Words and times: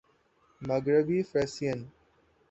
مغربی 0.67 1.19
فریسیئن 1.29 1.79